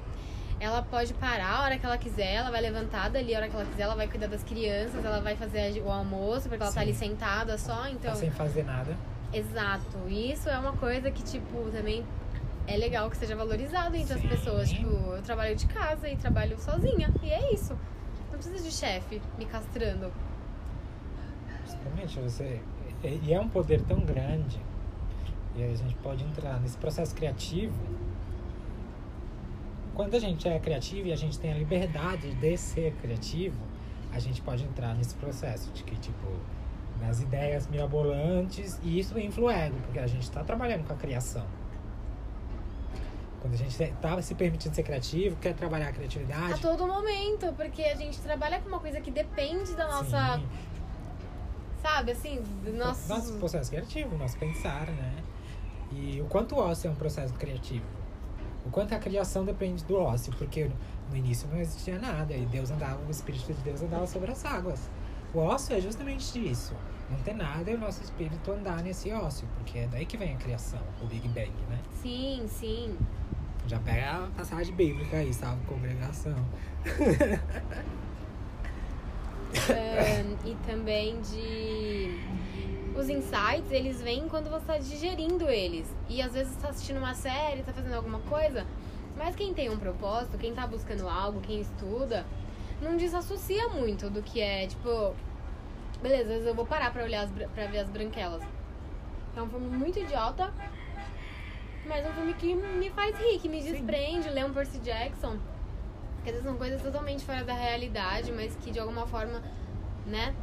Ela 0.60 0.82
pode 0.82 1.12
parar 1.14 1.50
a 1.50 1.62
hora 1.64 1.78
que 1.78 1.84
ela 1.84 1.98
quiser, 1.98 2.34
ela 2.34 2.50
vai 2.50 2.60
levantar 2.60 3.10
dali 3.10 3.34
a 3.34 3.38
hora 3.38 3.48
que 3.48 3.56
ela 3.56 3.64
quiser, 3.64 3.82
ela 3.82 3.96
vai 3.96 4.06
cuidar 4.06 4.28
das 4.28 4.44
crianças, 4.44 5.04
ela 5.04 5.20
vai 5.20 5.36
fazer 5.36 5.82
o 5.82 5.90
almoço, 5.90 6.48
porque 6.48 6.62
ela 6.62 6.72
tá 6.72 6.80
Sim. 6.80 6.86
ali 6.86 6.94
sentada 6.94 7.58
só, 7.58 7.88
então. 7.88 8.12
Tá 8.12 8.16
sem 8.16 8.30
fazer 8.30 8.64
nada. 8.64 8.96
Exato. 9.32 9.98
E 10.08 10.32
isso 10.32 10.48
é 10.48 10.58
uma 10.58 10.72
coisa 10.72 11.10
que, 11.10 11.22
tipo, 11.22 11.70
também 11.70 12.04
é 12.66 12.76
legal 12.76 13.08
que 13.10 13.16
seja 13.16 13.36
valorizado 13.36 13.96
entre 13.96 14.14
as 14.14 14.20
Sim. 14.20 14.28
pessoas. 14.28 14.70
Tipo, 14.70 14.88
eu 14.88 15.22
trabalho 15.22 15.54
de 15.54 15.66
casa 15.66 16.08
e 16.08 16.16
trabalho 16.16 16.58
sozinha. 16.58 17.12
E 17.22 17.30
é 17.30 17.52
isso. 17.52 17.74
Não 18.30 18.38
precisa 18.38 18.62
de 18.62 18.72
chefe 18.72 19.20
me 19.38 19.44
castrando. 19.46 20.12
Justamente, 21.64 22.20
você. 22.20 22.60
E 23.04 23.20
e 23.24 23.32
é 23.32 23.40
um 23.40 23.48
poder 23.48 23.82
tão 23.82 24.00
grande. 24.00 24.60
E 25.54 25.62
aí 25.62 25.72
a 25.72 25.76
gente 25.76 25.94
pode 25.96 26.24
entrar 26.24 26.60
nesse 26.60 26.76
processo 26.76 27.14
criativo. 27.14 27.74
Quando 29.94 30.14
a 30.14 30.18
gente 30.18 30.46
é 30.46 30.58
criativo 30.58 31.08
e 31.08 31.12
a 31.12 31.16
gente 31.16 31.38
tem 31.38 31.52
a 31.52 31.56
liberdade 31.56 32.34
de 32.34 32.56
ser 32.58 32.92
criativo, 33.00 33.56
a 34.12 34.18
gente 34.18 34.42
pode 34.42 34.64
entrar 34.64 34.94
nesse 34.94 35.14
processo 35.14 35.70
de 35.72 35.82
que, 35.82 35.96
tipo, 35.96 36.26
nas 37.00 37.20
ideias 37.20 37.66
mirabolantes, 37.66 38.78
e 38.82 38.98
isso 38.98 39.18
influi 39.18 39.46
o 39.46 39.50
ego, 39.50 39.76
porque 39.84 39.98
a 39.98 40.06
gente 40.06 40.22
está 40.22 40.42
trabalhando 40.42 40.86
com 40.86 40.92
a 40.92 40.96
criação. 40.96 41.44
Quando 43.40 43.54
a 43.54 43.56
gente 43.56 43.80
está 43.80 44.20
se 44.22 44.34
permitindo 44.34 44.74
ser 44.74 44.82
criativo, 44.82 45.36
quer 45.36 45.54
trabalhar 45.54 45.88
a 45.88 45.92
criatividade. 45.92 46.54
A 46.54 46.58
todo 46.58 46.86
momento, 46.86 47.52
porque 47.56 47.82
a 47.82 47.94
gente 47.94 48.20
trabalha 48.20 48.60
com 48.60 48.68
uma 48.68 48.80
coisa 48.80 49.00
que 49.00 49.10
depende 49.10 49.74
da 49.74 49.86
nossa. 49.86 50.36
Sim, 50.36 50.46
Sabe, 51.82 52.12
assim, 52.12 52.42
do 52.64 52.72
nosso. 52.72 53.08
nosso 53.08 53.34
processo 53.34 53.70
criativo, 53.70 54.16
nosso 54.16 54.36
pensar, 54.38 54.88
né? 54.88 55.22
E 55.92 56.20
o 56.20 56.24
quanto 56.24 56.56
o 56.56 56.58
ócio 56.58 56.88
é 56.88 56.90
um 56.90 56.96
processo 56.96 57.32
criativo. 57.34 57.84
O 58.64 58.70
quanto 58.70 58.92
a 58.92 58.98
criação 58.98 59.44
depende 59.44 59.84
do 59.84 59.96
ócio, 59.96 60.32
porque 60.36 60.68
no 61.08 61.16
início 61.16 61.48
não 61.48 61.58
existia 61.58 61.98
nada, 61.98 62.34
e 62.34 62.44
Deus 62.46 62.70
andava, 62.72 63.00
o 63.06 63.10
Espírito 63.10 63.52
de 63.54 63.62
Deus 63.62 63.80
andava 63.82 64.06
sobre 64.06 64.32
as 64.32 64.44
águas. 64.44 64.90
O 65.36 65.40
ócio 65.40 65.76
é 65.76 65.80
justamente 65.82 66.50
isso. 66.50 66.74
Não 67.10 67.18
ter 67.18 67.34
nada 67.34 67.70
e 67.70 67.74
o 67.74 67.78
nosso 67.78 68.02
espírito 68.02 68.50
andar 68.50 68.82
nesse 68.82 69.12
ócio, 69.12 69.46
porque 69.58 69.80
é 69.80 69.86
daí 69.86 70.06
que 70.06 70.16
vem 70.16 70.32
a 70.32 70.36
criação, 70.38 70.80
o 71.02 71.06
Big 71.06 71.28
Bang, 71.28 71.52
né? 71.68 71.78
Sim, 72.00 72.46
sim. 72.48 72.96
Já 73.66 73.78
pega 73.78 74.24
a 74.24 74.28
passagem 74.28 74.74
bíblica 74.74 75.18
aí, 75.18 75.34
salve 75.34 75.62
congregação. 75.66 76.34
Ahn, 79.68 80.36
e 80.46 80.54
também 80.66 81.20
de. 81.20 82.18
Os 82.98 83.10
insights, 83.10 83.70
eles 83.70 84.00
vêm 84.00 84.26
quando 84.30 84.48
você 84.48 84.64
tá 84.64 84.78
digerindo 84.78 85.50
eles. 85.50 85.86
E 86.08 86.22
às 86.22 86.32
vezes 86.32 86.54
você 86.54 86.60
tá 86.62 86.68
assistindo 86.70 86.96
uma 86.96 87.12
série, 87.12 87.62
tá 87.62 87.74
fazendo 87.74 87.92
alguma 87.92 88.20
coisa. 88.20 88.64
Mas 89.18 89.36
quem 89.36 89.52
tem 89.52 89.68
um 89.68 89.76
propósito, 89.76 90.38
quem 90.38 90.54
tá 90.54 90.66
buscando 90.66 91.06
algo, 91.06 91.42
quem 91.42 91.60
estuda, 91.60 92.24
não 92.80 92.96
desassocia 92.96 93.68
muito 93.68 94.08
do 94.08 94.22
que 94.22 94.40
é, 94.40 94.66
tipo. 94.66 95.14
Beleza, 96.02 96.22
às 96.22 96.28
vezes 96.28 96.46
eu 96.46 96.54
vou 96.54 96.66
parar 96.66 96.92
pra 96.92 97.02
olhar 97.02 97.24
as, 97.24 97.30
pra 97.30 97.66
ver 97.66 97.78
as 97.78 97.88
branquelas. 97.88 98.42
É 99.36 99.42
um 99.42 99.48
filme 99.48 99.68
muito 99.68 99.98
idiota, 99.98 100.52
mas 101.86 102.04
é 102.04 102.08
um 102.08 102.12
filme 102.14 102.34
que 102.34 102.54
me 102.54 102.90
faz 102.90 103.16
rir, 103.18 103.38
que 103.38 103.48
me 103.48 103.62
desprende, 103.62 104.28
ler 104.30 104.44
um 104.44 104.52
Percy 104.52 104.78
Jackson. 104.78 105.36
Que 106.22 106.30
às 106.30 106.36
vezes 106.36 106.42
são 106.42 106.56
coisas 106.56 106.82
totalmente 106.82 107.24
fora 107.24 107.44
da 107.44 107.54
realidade, 107.54 108.32
mas 108.32 108.56
que 108.56 108.70
de 108.70 108.78
alguma 108.78 109.06
forma, 109.06 109.42
né? 110.06 110.34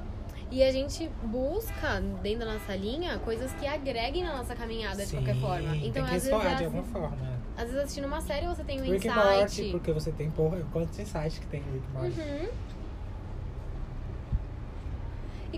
E 0.51 0.63
a 0.63 0.71
gente 0.71 1.09
busca, 1.23 1.99
dentro 2.21 2.45
da 2.45 2.53
nossa 2.53 2.75
linha, 2.75 3.17
coisas 3.19 3.51
que 3.53 3.65
agreguem 3.65 4.23
na 4.23 4.37
nossa 4.37 4.55
caminhada 4.55 5.03
de 5.03 5.11
qualquer 5.11 5.33
Sim, 5.33 5.41
forma. 5.41 5.75
Então, 5.77 6.03
às 6.03 6.11
vezes, 6.11 6.31
ressoar 6.31 6.55
de 6.57 6.65
alguma 6.65 6.83
forma. 6.83 7.17
às 7.57 7.63
vezes 7.63 7.79
assistindo 7.79 8.05
uma 8.05 8.21
série 8.21 8.45
você 8.45 8.63
tem 8.63 8.79
um 8.79 8.83
Rick 8.83 9.07
insight. 9.07 9.15
Morty, 9.15 9.71
porque 9.71 9.91
você 9.91 10.11
tem 10.11 10.29
porra, 10.29 10.61
quantos 10.71 10.97
insights 10.99 11.39
que 11.39 11.47
tem 11.47 11.61
em 11.61 11.73
Rick 11.73 11.87
Morty? 11.91 12.19
Uhum. 12.19 12.49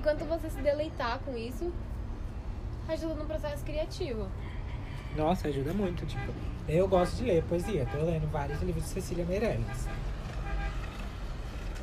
E 0.05 0.07
quanto 0.07 0.23
você 0.25 0.51
se 0.51 0.61
deleitar 0.61 1.17
com 1.25 1.35
isso, 1.35 1.73
ajuda 2.87 3.15
no 3.15 3.25
processo 3.25 3.65
criativo. 3.65 4.27
Nossa, 5.17 5.47
ajuda 5.47 5.73
muito, 5.73 6.05
tipo. 6.05 6.31
Eu 6.69 6.87
gosto 6.87 7.15
de 7.15 7.23
ler 7.23 7.43
poesia, 7.45 7.87
tô 7.91 7.97
lendo 8.05 8.29
vários 8.31 8.61
livros 8.61 8.83
de 8.83 8.91
Cecília 8.91 9.25
Meirelles. 9.25 9.87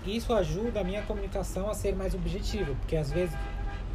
Isso 0.06 0.32
ajuda 0.32 0.82
a 0.82 0.84
minha 0.84 1.02
comunicação 1.02 1.68
a 1.68 1.74
ser 1.74 1.96
mais 1.96 2.14
objetiva, 2.14 2.72
porque 2.76 2.94
às 2.94 3.10
vezes 3.10 3.34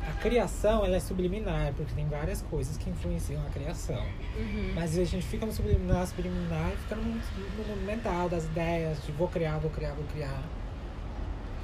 a 0.06 0.12
criação 0.22 0.84
ela 0.84 0.98
é 0.98 1.00
subliminar, 1.00 1.72
porque 1.78 1.94
tem 1.96 2.06
várias 2.10 2.42
coisas 2.42 2.76
que 2.76 2.90
influenciam 2.90 3.42
a 3.48 3.50
criação. 3.50 4.06
Uhum. 4.36 4.74
Mas 4.76 4.98
a 4.98 5.06
gente 5.06 5.26
fica 5.26 5.46
no 5.46 5.54
subliminar, 5.54 6.06
subliminar 6.06 6.74
e 6.74 6.78
fica 6.78 6.96
no 6.98 7.04
mundo, 7.04 7.24
no 7.58 7.66
mundo 7.66 7.86
mental 7.86 8.28
das 8.28 8.44
ideias, 8.44 9.02
de 9.06 9.12
vou 9.14 9.30
criar, 9.30 9.58
vou 9.60 9.72
criar, 9.72 9.94
vou 9.94 10.06
criar. 10.06 10.44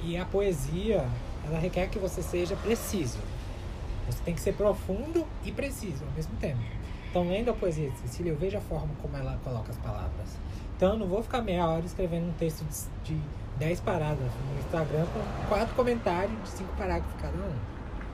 E 0.02 0.16
a 0.16 0.24
poesia, 0.24 1.06
ela 1.46 1.58
requer 1.58 1.88
que 1.88 1.98
você 1.98 2.22
seja 2.22 2.56
preciso. 2.56 3.18
Você 4.06 4.18
tem 4.24 4.34
que 4.34 4.40
ser 4.40 4.54
profundo 4.54 5.26
e 5.44 5.52
preciso 5.52 6.04
ao 6.04 6.10
mesmo 6.12 6.36
tempo. 6.36 6.60
Então, 7.08 7.28
lendo 7.28 7.50
a 7.50 7.54
poesia 7.54 7.90
de 7.90 7.98
Cecília, 7.98 8.32
eu 8.32 8.36
vejo 8.36 8.58
a 8.58 8.60
forma 8.60 8.90
como 9.00 9.16
ela 9.16 9.38
coloca 9.44 9.70
as 9.70 9.78
palavras. 9.78 10.36
Então, 10.76 10.94
eu 10.94 10.98
não 10.98 11.06
vou 11.06 11.22
ficar 11.22 11.40
meia 11.40 11.66
hora 11.66 11.84
escrevendo 11.84 12.28
um 12.28 12.32
texto 12.32 12.64
de, 13.04 13.14
de 13.14 13.20
10 13.58 13.80
parágrafos 13.80 14.34
no 14.52 14.58
Instagram 14.58 15.06
com 15.06 15.48
quatro 15.48 15.74
comentários 15.74 16.36
de 16.42 16.48
cinco 16.48 16.72
parágrafos 16.76 17.14
cada 17.20 17.36
um. 17.36 17.56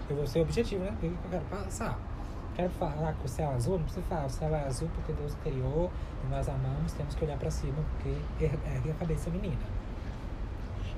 Eu 0.09 0.17
vou 0.17 0.27
ser 0.27 0.41
objetivo, 0.41 0.85
né? 0.85 0.91
O 0.93 0.97
que 0.97 1.07
eu 1.07 1.17
quero 1.31 1.45
passar? 1.45 1.99
Quero 2.55 2.71
falar 2.71 3.15
que 3.15 3.25
o 3.25 3.29
céu 3.29 3.51
é 3.51 3.55
azul? 3.55 3.79
Não 3.79 3.85
precisa 3.85 4.05
falar. 4.07 4.27
O 4.27 4.31
céu 4.31 4.55
é 4.55 4.67
azul 4.67 4.91
porque 4.95 5.13
Deus 5.13 5.35
criou 5.43 5.91
e 6.25 6.31
nós 6.31 6.49
amamos. 6.49 6.93
Temos 6.93 7.15
que 7.15 7.25
olhar 7.25 7.39
pra 7.39 7.51
cima 7.51 7.83
porque 7.93 8.17
ergue 8.45 8.91
a 8.91 8.95
cabeça 8.95 9.31
menina. 9.31 9.80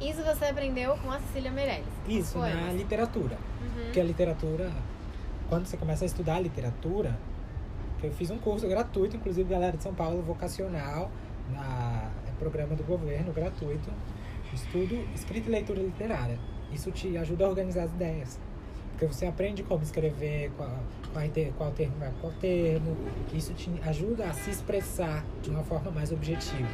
Isso 0.01 0.23
você 0.23 0.47
aprendeu 0.47 0.97
com 0.99 1.11
a 1.11 1.19
Cecília 1.21 1.51
Meirelles. 1.51 1.87
Isso, 2.09 2.39
na 2.39 2.49
poemas. 2.49 2.75
literatura. 2.75 3.39
Uhum. 3.61 3.85
Porque 3.85 4.01
a 4.01 4.05
literatura, 4.05 4.73
quando 5.49 5.67
você 5.67 5.77
começa 5.77 6.05
a 6.05 6.07
estudar 6.07 6.41
literatura, 6.41 7.17
que 8.01 8.07
eu 8.07 8.13
fiz 8.13 8.31
um 8.31 8.39
curso 8.39 8.67
gratuito, 8.67 9.17
inclusive 9.17 9.49
galera 9.49 9.77
de 9.77 9.83
São 9.83 9.95
Paulo, 9.95 10.23
vocacional, 10.23 11.11
na 11.51 12.11
é 12.27 12.33
programa 12.39 12.75
do 12.75 12.83
governo 12.83 13.33
gratuito, 13.33 13.91
estudo 14.53 14.95
escrita 15.15 15.49
e 15.49 15.53
leitura 15.53 15.81
literária. 15.81 16.39
Isso 16.73 16.91
te 16.91 17.17
ajuda 17.17 17.45
a 17.45 17.49
organizar 17.49 17.85
as 17.85 17.93
ideias. 17.93 18.41
Porque 18.91 19.07
você 19.07 19.27
aprende 19.27 19.63
como 19.63 19.83
escrever, 19.83 20.51
qual, 20.57 20.79
qual, 21.13 21.25
qual 21.57 21.71
termo 21.73 21.95
vai 21.99 22.13
qual 22.21 22.33
termo. 22.41 22.97
Isso 23.33 23.53
te 23.55 23.71
ajuda 23.85 24.27
a 24.27 24.33
se 24.33 24.51
expressar 24.51 25.25
de 25.43 25.51
uma 25.51 25.63
forma 25.63 25.91
mais 25.91 26.13
objetiva. 26.13 26.69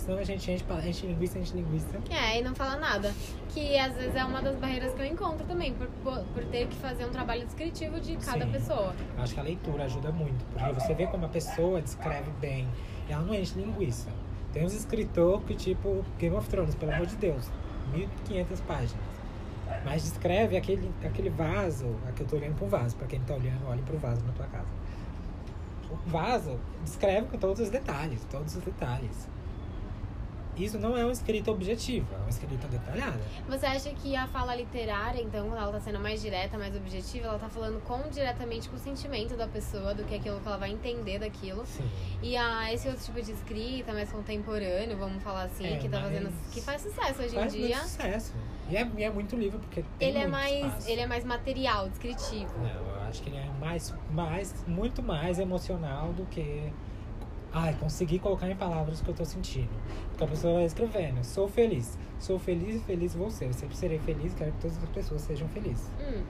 Senão 0.00 0.18
a 0.18 0.24
gente 0.24 0.50
enche, 0.50 0.64
pa- 0.64 0.80
enche 0.86 1.06
linguiça, 1.06 1.38
enche 1.38 1.54
linguiça. 1.54 2.00
É, 2.10 2.38
e 2.38 2.42
não 2.42 2.54
fala 2.54 2.76
nada. 2.76 3.12
Que 3.50 3.76
às 3.78 3.94
vezes 3.94 4.14
é 4.16 4.24
uma 4.24 4.40
das 4.40 4.56
barreiras 4.56 4.94
que 4.94 5.00
eu 5.00 5.06
encontro 5.06 5.46
também, 5.46 5.74
por, 5.74 5.86
por, 6.32 6.44
ter 6.46 6.66
que 6.68 6.76
fazer 6.76 7.04
um 7.04 7.10
trabalho 7.10 7.44
descritivo 7.44 8.00
de 8.00 8.16
cada 8.16 8.46
Sim. 8.46 8.52
pessoa. 8.52 8.94
Acho 9.18 9.34
que 9.34 9.40
a 9.40 9.42
leitura 9.42 9.84
ajuda 9.84 10.10
muito, 10.10 10.44
porque 10.52 10.72
você 10.72 10.94
vê 10.94 11.06
como 11.06 11.26
a 11.26 11.28
pessoa 11.28 11.82
descreve 11.82 12.30
bem 12.40 12.66
ela 13.12 13.22
não 13.22 13.34
enche 13.34 13.58
linguiça. 13.58 14.08
Tem 14.52 14.64
uns 14.64 14.74
escritores 14.74 15.44
que, 15.44 15.54
tipo, 15.54 16.04
Game 16.18 16.34
of 16.36 16.48
Thrones, 16.48 16.74
pelo 16.74 16.92
amor 16.92 17.06
de 17.06 17.16
Deus, 17.16 17.50
1500 17.92 18.60
páginas. 18.60 19.04
Mas 19.84 20.02
descreve 20.02 20.56
aquele, 20.56 20.90
aquele 21.04 21.30
vaso, 21.30 21.96
aqui 22.08 22.22
eu 22.22 22.26
tô 22.26 22.36
olhando 22.36 22.56
pro 22.56 22.66
vaso, 22.66 22.96
pra 22.96 23.06
quem 23.06 23.20
tá 23.20 23.34
olhando, 23.34 23.66
olhe 23.68 23.82
pro 23.82 23.96
vaso 23.98 24.24
na 24.24 24.32
tua 24.32 24.46
casa. 24.46 24.66
O 25.90 25.96
vaso 26.08 26.58
descreve 26.84 27.26
com 27.28 27.38
todos 27.38 27.60
os 27.60 27.70
detalhes, 27.70 28.24
todos 28.30 28.56
os 28.56 28.62
detalhes. 28.62 29.28
Isso 30.64 30.78
não 30.78 30.96
é 30.96 31.02
uma 31.04 31.12
escrita 31.12 31.50
objetiva, 31.50 32.14
é 32.14 32.18
uma 32.18 32.28
escrita 32.28 32.68
detalhada. 32.68 33.18
Você 33.48 33.66
acha 33.66 33.90
que 33.90 34.14
a 34.14 34.26
fala 34.26 34.54
literária, 34.54 35.20
então, 35.22 35.48
quando 35.48 35.58
ela 35.60 35.72
tá 35.72 35.80
sendo 35.80 35.98
mais 36.00 36.20
direta, 36.20 36.58
mais 36.58 36.74
objetiva, 36.76 37.28
ela 37.28 37.38
tá 37.38 37.48
falando 37.48 37.80
com 37.82 38.00
diretamente 38.10 38.68
com 38.68 38.76
o 38.76 38.78
sentimento 38.78 39.36
da 39.36 39.46
pessoa, 39.46 39.94
do 39.94 40.04
que 40.04 40.14
é 40.14 40.18
aquilo 40.18 40.40
que 40.40 40.46
ela 40.46 40.58
vai 40.58 40.70
entender 40.70 41.18
daquilo. 41.18 41.64
Sim. 41.66 41.88
E 42.22 42.36
a, 42.36 42.72
esse 42.72 42.88
outro 42.88 43.02
tipo 43.04 43.20
de 43.22 43.32
escrita, 43.32 43.92
mais 43.92 44.10
contemporâneo, 44.12 44.96
vamos 44.96 45.22
falar 45.22 45.44
assim, 45.44 45.66
É, 45.66 45.76
que 45.78 45.88
tá 45.88 46.00
fazendo. 46.00 46.30
que 46.52 46.60
faz 46.60 46.82
sucesso 46.82 47.22
hoje 47.22 47.34
em 47.34 47.38
Faz 47.40 47.54
muito 47.54 47.66
dia. 47.66 47.78
sucesso. 47.82 48.34
E 48.68 48.76
é, 48.76 48.88
e 48.98 49.02
é 49.04 49.10
muito 49.10 49.34
livre, 49.36 49.58
porque 49.58 49.84
tem 49.98 50.08
Ele 50.10 50.18
é 50.18 50.26
mais. 50.28 50.52
espaço. 50.64 50.90
Ele 50.90 51.00
é 51.00 51.06
mais 51.06 51.24
material, 51.24 51.88
descritivo. 51.88 52.52
Não, 52.58 52.68
eu 52.68 53.00
acho 53.08 53.22
que 53.22 53.30
ele 53.30 53.38
é 53.38 53.50
mais, 53.58 53.92
mais, 54.12 54.54
muito 54.68 55.02
mais 55.02 55.38
emocional 55.38 56.12
do 56.12 56.24
que. 56.26 56.72
Ai, 57.52 57.74
conseguir 57.80 58.18
colocar 58.20 58.48
em 58.48 58.54
palavras 58.54 59.00
o 59.00 59.04
que 59.04 59.10
eu 59.10 59.14
tô 59.14 59.24
sentindo. 59.24 59.68
Porque 60.10 60.24
a 60.24 60.26
pessoa 60.26 60.54
vai 60.54 60.64
escrevendo, 60.64 61.24
sou 61.24 61.48
feliz. 61.48 61.98
Sou 62.18 62.38
feliz 62.38 62.76
e 62.76 62.84
feliz 62.84 63.14
vou 63.14 63.30
ser. 63.30 63.46
Eu 63.46 63.52
sempre 63.52 63.76
serei 63.76 63.98
feliz, 63.98 64.34
quero 64.34 64.52
que 64.52 64.60
todas 64.60 64.76
as 64.78 64.88
pessoas 64.90 65.22
sejam 65.22 65.48
felizes. 65.48 65.88
Hum, 66.00 66.22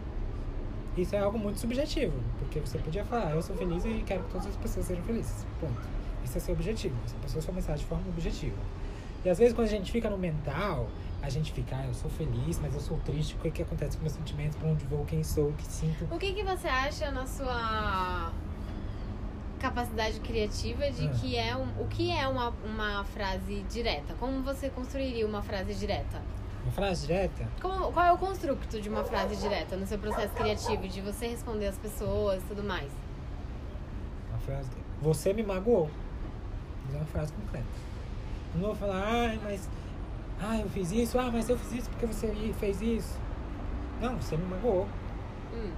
Isso 0.96 1.14
é 1.14 1.18
algo 1.18 1.38
muito 1.38 1.58
subjetivo, 1.60 2.14
porque 2.38 2.60
você 2.60 2.78
podia 2.78 3.04
falar, 3.04 3.32
eu 3.32 3.42
sou 3.42 3.54
feliz 3.56 3.84
e 3.84 4.02
quero 4.06 4.22
que 4.24 4.30
todas 4.30 4.46
as 4.46 4.56
pessoas 4.56 4.86
sejam 4.86 5.02
felizes. 5.04 5.46
Ponto. 5.60 5.80
Isso 6.24 6.36
é 6.38 6.40
seu 6.40 6.54
objetivo. 6.54 6.94
Você 7.06 7.16
passou 7.22 7.42
sua 7.42 7.54
mensagem 7.54 7.80
de 7.80 7.86
forma 7.86 8.04
objetiva. 8.08 8.56
E 9.24 9.28
às 9.28 9.38
vezes 9.38 9.52
quando 9.52 9.66
a 9.66 9.70
gente 9.70 9.92
fica 9.92 10.08
no 10.08 10.16
mental, 10.16 10.88
a 11.22 11.28
gente 11.28 11.52
fica, 11.52 11.76
ah, 11.76 11.86
eu 11.86 11.92
sou 11.94 12.10
feliz, 12.10 12.58
mas 12.60 12.72
eu 12.74 12.80
sou 12.80 12.96
triste, 13.04 13.34
o 13.34 13.38
que, 13.38 13.50
que 13.50 13.62
acontece 13.62 13.96
com 13.96 14.02
meus 14.02 14.14
sentimentos, 14.14 14.56
pra 14.56 14.68
onde 14.70 14.84
vou, 14.86 15.04
quem 15.04 15.22
sou, 15.22 15.48
o 15.50 15.52
que 15.52 15.66
sinto. 15.66 16.06
O 16.10 16.18
que, 16.18 16.32
que 16.32 16.42
você 16.42 16.66
acha 16.68 17.10
na 17.10 17.26
sua 17.26 18.32
capacidade 19.60 20.18
criativa 20.20 20.90
de 20.90 21.06
Ah. 21.06 21.10
que 21.10 21.36
é 21.36 21.54
um, 21.56 21.68
o 21.82 21.86
que 21.86 22.10
é 22.10 22.26
uma, 22.26 22.48
uma 22.64 23.04
frase 23.04 23.62
direta? 23.70 24.14
Como 24.18 24.42
você 24.42 24.68
construiria 24.70 25.26
uma 25.26 25.42
frase 25.42 25.74
direta? 25.74 26.20
Uma 26.64 26.72
frase 26.72 27.06
direta, 27.06 27.46
Como- 27.60 27.92
qual 27.92 28.04
é 28.06 28.12
o 28.12 28.18
construto 28.18 28.80
de 28.80 28.88
uma 28.88 29.04
frase 29.04 29.36
direta 29.36 29.76
no 29.76 29.86
seu 29.86 29.98
processo 29.98 30.34
criativo, 30.34 30.86
de 30.88 31.00
você 31.00 31.28
responder 31.28 31.66
as 31.68 31.78
pessoas 31.78 32.42
e 32.42 32.46
tudo 32.46 32.62
mais? 32.62 32.90
uma 34.30 34.38
frase. 34.38 34.70
Você 35.02 35.32
me 35.32 35.42
magoou. 35.42 35.90
Mas 36.86 36.94
é 36.94 36.98
uma 36.98 37.06
frase 37.06 37.32
concreta. 37.32 37.66
Eu 38.54 38.60
não 38.60 38.66
vou 38.68 38.76
falar, 38.76 39.02
ai, 39.04 39.38
mas. 39.42 39.68
Ah, 40.42 40.58
eu 40.58 40.68
fiz 40.70 40.90
isso, 40.92 41.18
ah, 41.18 41.30
mas 41.32 41.48
eu 41.48 41.58
fiz 41.58 41.72
isso 41.80 41.90
porque 41.90 42.06
você 42.06 42.32
fez 42.58 42.80
isso. 42.80 43.18
Não, 44.00 44.16
você 44.16 44.36
me 44.36 44.44
magoou. 44.46 44.88
Hum, 45.52 45.70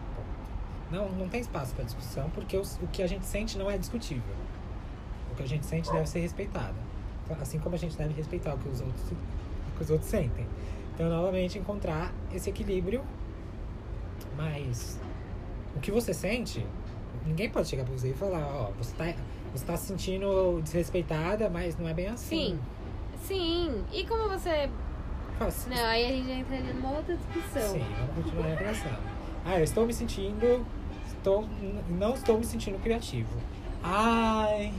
Não, 0.93 1.09
não 1.11 1.29
tem 1.29 1.41
espaço 1.41 1.75
para 1.75 1.85
discussão, 1.85 2.29
porque 2.31 2.57
os- 2.57 2.77
o 2.83 2.87
que 2.89 3.03
a 3.03 3.07
gente 3.07 3.25
sente 3.25 3.57
não 3.59 3.71
é 3.71 3.79
discutível. 3.79 4.35
O 5.31 5.35
que 5.35 5.43
a 5.43 5.47
gente 5.49 5.65
sente 5.65 5.91
deve 5.91 6.07
ser 6.09 6.21
respeitado. 6.21 6.75
Então, 7.25 7.37
Assim 7.41 7.59
como 7.59 7.75
a 7.75 7.79
gente 7.79 7.97
deve 7.97 8.13
respeitar 8.13 8.55
o 8.55 8.59
que 8.59 8.69
os 8.69 8.81
outros, 8.83 9.11
o 9.11 9.77
que 9.77 9.83
os 9.83 9.91
outros 9.91 10.11
sentem. 10.11 10.47
Então, 10.95 11.09
novamente, 11.09 11.59
encontrar 11.59 12.13
esse 12.35 12.51
equilíbrio. 12.51 13.03
Mas 14.37 15.01
o 15.77 15.81
que 15.81 15.91
você 15.91 16.13
sente, 16.13 16.67
ninguém 17.25 17.49
pode 17.49 17.69
chegar 17.69 17.85
pra 17.85 17.93
você 17.93 18.11
e 18.11 18.15
falar, 18.15 18.47
ó, 18.47 18.71
você 18.77 18.95
tá, 18.95 19.15
você 19.55 19.65
tá 19.65 19.77
se 19.77 19.87
sentindo 19.87 20.61
desrespeitada, 20.63 21.49
mas 21.49 21.79
não 21.79 21.89
é 21.89 21.95
bem 21.95 22.09
assim. 22.09 22.59
Sim. 22.59 22.61
Sim. 23.25 23.85
E 23.93 24.05
como 24.07 24.29
você. 24.29 24.69
Não, 25.69 25.85
aí 25.87 26.05
a 26.05 26.09
gente 26.09 26.29
já 26.29 26.35
entraria 26.35 26.73
numa 26.75 26.91
outra 26.93 27.17
discussão. 27.17 27.73
Sim, 27.73 27.85
vamos 27.99 28.15
continuar 28.25 28.47
a 28.53 28.55
relação. 28.55 28.93
Ah, 29.45 29.59
eu 29.59 29.65
estou 29.65 29.87
me 29.87 29.93
sentindo. 29.95 30.65
Estou, 31.23 31.47
não 31.89 32.15
estou 32.15 32.37
me 32.37 32.45
sentindo 32.45 32.83
criativo. 32.83 33.29
Ai, 33.81 34.75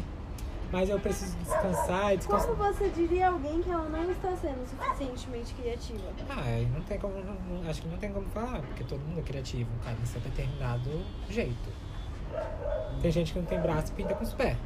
mas 0.73 0.89
eu 0.89 0.99
preciso 0.99 1.37
descansar 1.37 2.13
e 2.13 2.17
descansar. 2.17 2.49
Como 2.49 2.73
você 2.73 2.89
diria 2.89 3.29
alguém 3.29 3.61
que 3.61 3.71
ela 3.71 3.87
não 3.87 4.11
está 4.11 4.35
sendo 4.35 4.67
suficientemente 4.67 5.53
criativa? 5.53 6.03
Ah, 6.29 6.43
não 6.73 6.81
tem 6.81 6.99
como. 6.99 7.13
não- 7.23 7.69
acho 7.69 7.81
que 7.81 7.87
não 7.87 7.97
tem 7.97 8.11
como 8.11 8.27
falar, 8.31 8.61
porque 8.61 8.83
todo 8.83 8.99
mundo 8.99 9.19
é 9.19 9.23
criativo, 9.23 9.69
cara, 9.85 9.95
em 10.01 10.05
seu 10.05 10.19
determinado 10.19 10.89
jeito. 11.29 11.69
Tem 13.01 13.09
gente 13.09 13.31
que 13.31 13.39
não 13.39 13.45
tem 13.45 13.61
braço 13.61 13.93
e 13.93 13.95
pinta 13.95 14.13
com 14.13 14.23
os 14.25 14.33
pés. 14.33 14.57